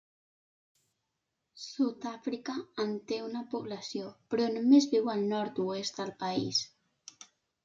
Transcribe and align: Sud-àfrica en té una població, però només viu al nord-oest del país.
Sud-àfrica 1.63 2.55
en 2.85 2.95
té 3.11 3.19
una 3.27 3.43
població, 3.53 4.09
però 4.35 4.49
només 4.57 4.89
viu 4.95 5.13
al 5.15 5.23
nord-oest 5.35 6.01
del 6.03 6.15
país. 6.27 6.65